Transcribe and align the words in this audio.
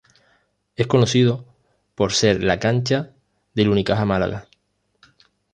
Es 0.75 0.87
conocido 0.87 1.45
por 1.93 2.11
ser 2.11 2.41
la 2.43 2.57
cancha 2.57 3.11
del 3.53 3.69
Unicaja 3.69 4.03
Málaga. 4.03 4.47